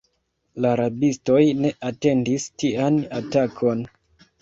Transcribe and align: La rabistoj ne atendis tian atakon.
La 0.65 0.71
rabistoj 0.81 1.43
ne 1.61 1.73
atendis 1.91 2.51
tian 2.65 3.01
atakon. 3.23 3.89